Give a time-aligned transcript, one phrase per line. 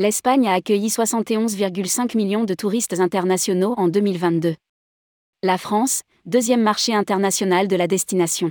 [0.00, 4.54] l'Espagne a accueilli 71,5 millions de touristes internationaux en 2022.
[5.42, 8.50] La France, deuxième marché international de la destination.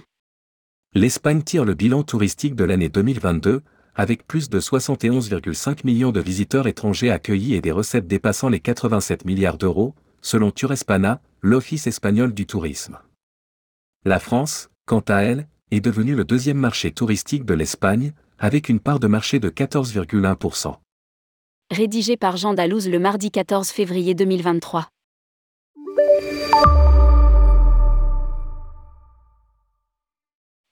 [0.94, 3.64] L'Espagne tire le bilan touristique de l'année 2022,
[3.96, 9.26] avec plus de 71,5 millions de visiteurs étrangers accueillis et des recettes dépassant les 87
[9.26, 13.00] milliards d'euros, selon Turespana, l'Office espagnol du tourisme.
[14.06, 18.80] La France, quant à elle, est devenue le deuxième marché touristique de l'Espagne, avec une
[18.80, 20.76] part de marché de 14,1%.
[21.72, 24.88] Rédigé par Jean Dalouse le mardi 14 février 2023.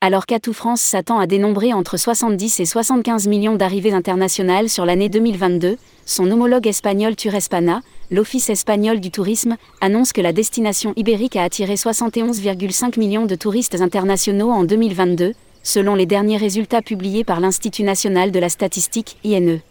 [0.01, 5.09] Alors qu'Atout France s'attend à dénombrer entre 70 et 75 millions d'arrivées internationales sur l'année
[5.09, 11.43] 2022, son homologue espagnol Turespana, l'Office espagnol du tourisme, annonce que la destination ibérique a
[11.43, 17.83] attiré 71,5 millions de touristes internationaux en 2022, selon les derniers résultats publiés par l'Institut
[17.83, 19.61] national de la statistique INE.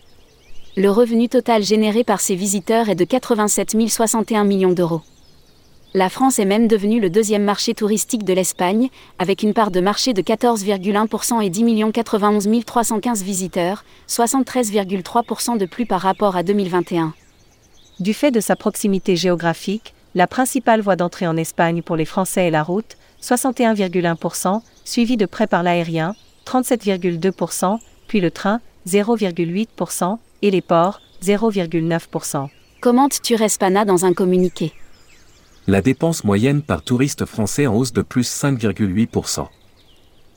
[0.78, 5.00] Le revenu total généré par ces visiteurs est de 87 061 millions d'euros.
[5.94, 9.80] La France est même devenue le deuxième marché touristique de l'Espagne, avec une part de
[9.80, 17.14] marché de 14,1% et 10 91 315 visiteurs, 73,3% de plus par rapport à 2021.
[17.98, 22.48] Du fait de sa proximité géographique, la principale voie d'entrée en Espagne pour les Français
[22.48, 30.50] est la route, 61,1%, suivi de près par l'aérien, 37,2%, puis le train, 0,8%, et
[30.50, 32.48] les ports, 0,9%.
[32.80, 34.72] Commente Turespana dans un communiqué.
[35.66, 39.46] La dépense moyenne par touriste français en hausse de plus 5,8%.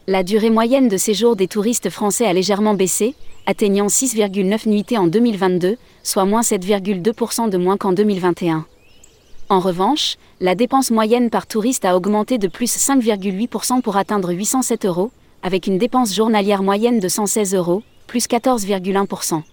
[0.08, 3.14] La durée moyenne de séjour des touristes français a légèrement baissé,
[3.46, 8.66] atteignant 6,9 nuitées en 2022, soit moins 7,2% de moins qu'en 2021.
[9.50, 14.86] En revanche, la dépense moyenne par touriste a augmenté de plus 5,8% pour atteindre 807
[14.86, 15.12] euros,
[15.44, 19.44] avec une dépense journalière moyenne de 116 euros, plus 14,1%.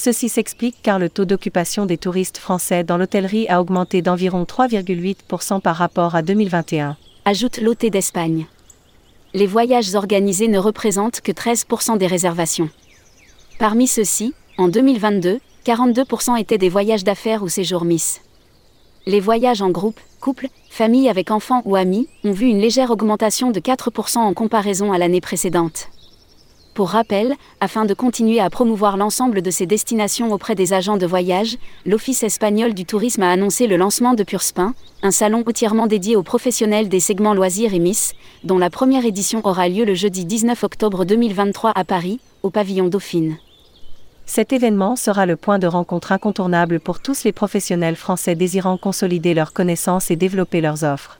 [0.00, 5.60] Ceci s'explique car le taux d'occupation des touristes français dans l'hôtellerie a augmenté d'environ 3,8%
[5.60, 6.96] par rapport à 2021.
[7.24, 8.46] Ajoute l'OT d'Espagne.
[9.34, 12.70] Les voyages organisés ne représentent que 13% des réservations.
[13.58, 18.20] Parmi ceux-ci, en 2022, 42% étaient des voyages d'affaires ou séjours Miss
[19.08, 23.50] les voyages en groupe, couple, famille avec enfants ou amis, ont vu une légère augmentation
[23.50, 25.88] de 4% en comparaison à l'année précédente.
[26.78, 31.06] Pour rappel, afin de continuer à promouvoir l'ensemble de ces destinations auprès des agents de
[31.06, 36.14] voyage, l'Office espagnol du tourisme a annoncé le lancement de Purspin, un salon entièrement dédié
[36.14, 40.24] aux professionnels des segments loisirs et Miss, dont la première édition aura lieu le jeudi
[40.24, 43.38] 19 octobre 2023 à Paris, au pavillon Dauphine.
[44.24, 49.34] Cet événement sera le point de rencontre incontournable pour tous les professionnels français désirant consolider
[49.34, 51.18] leurs connaissances et développer leurs offres.